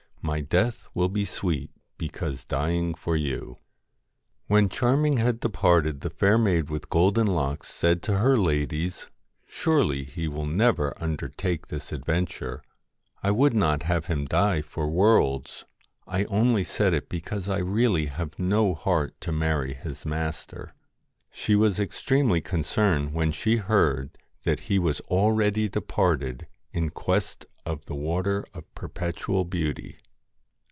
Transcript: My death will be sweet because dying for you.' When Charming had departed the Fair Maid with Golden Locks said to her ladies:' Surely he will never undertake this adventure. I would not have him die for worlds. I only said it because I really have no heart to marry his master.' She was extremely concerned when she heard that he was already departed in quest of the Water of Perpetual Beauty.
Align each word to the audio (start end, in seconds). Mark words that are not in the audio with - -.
My 0.23 0.39
death 0.39 0.87
will 0.93 1.09
be 1.09 1.25
sweet 1.25 1.71
because 1.97 2.45
dying 2.45 2.93
for 2.93 3.15
you.' 3.17 3.57
When 4.45 4.69
Charming 4.69 5.17
had 5.17 5.39
departed 5.39 5.99
the 6.01 6.11
Fair 6.11 6.37
Maid 6.37 6.69
with 6.69 6.91
Golden 6.91 7.25
Locks 7.25 7.69
said 7.73 8.03
to 8.03 8.19
her 8.19 8.37
ladies:' 8.37 9.09
Surely 9.47 10.03
he 10.03 10.27
will 10.27 10.45
never 10.45 10.93
undertake 11.01 11.67
this 11.67 11.91
adventure. 11.91 12.61
I 13.23 13.31
would 13.31 13.55
not 13.55 13.83
have 13.83 14.05
him 14.05 14.25
die 14.25 14.61
for 14.61 14.87
worlds. 14.87 15.65
I 16.05 16.25
only 16.25 16.63
said 16.63 16.93
it 16.93 17.09
because 17.09 17.49
I 17.49 17.57
really 17.57 18.05
have 18.05 18.37
no 18.37 18.75
heart 18.75 19.19
to 19.21 19.31
marry 19.31 19.73
his 19.73 20.05
master.' 20.05 20.75
She 21.31 21.55
was 21.55 21.79
extremely 21.79 22.41
concerned 22.41 23.11
when 23.13 23.31
she 23.31 23.57
heard 23.57 24.17
that 24.43 24.61
he 24.61 24.77
was 24.77 25.01
already 25.01 25.67
departed 25.67 26.45
in 26.71 26.91
quest 26.91 27.47
of 27.65 27.85
the 27.87 27.95
Water 27.95 28.45
of 28.53 28.71
Perpetual 28.75 29.45
Beauty. 29.45 29.97